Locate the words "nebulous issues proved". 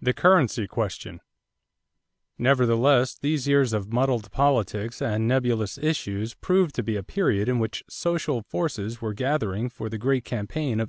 5.28-6.74